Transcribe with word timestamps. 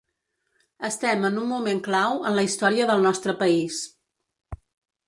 Estem 0.87 1.27
en 1.29 1.37
un 1.41 1.47
moment 1.51 1.83
clau 1.89 2.17
en 2.31 2.39
la 2.41 2.47
història 2.49 2.89
del 2.93 3.07
nostre 3.11 3.39
país. 3.45 3.81